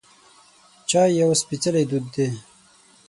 [0.89, 2.27] چای یو سپیڅلی دود دی.